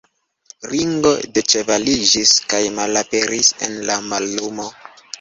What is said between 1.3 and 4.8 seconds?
deĉevaliĝis kaj malaperis en la mallumo.